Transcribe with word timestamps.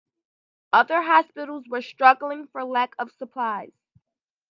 Other 0.73 1.03
hospitals 1.03 1.65
were 1.69 1.83
struggling 1.83 2.47
for 2.47 2.63
lack 2.63 2.95
of 2.97 3.11
supplies. 3.11 3.73